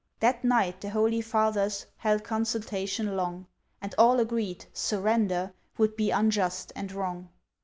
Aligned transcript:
That 0.19 0.43
night 0.43 0.81
the 0.81 0.89
holy 0.89 1.21
Fathers 1.21 1.85
Held 1.97 2.23
consultation 2.23 3.15
long, 3.15 3.45
And 3.83 3.93
all 3.99 4.19
agreed—Surrender 4.19 5.53
Would 5.77 5.95
be 5.95 6.09
unjust 6.09 6.73
and 6.75 6.91
wrong. 6.91 7.29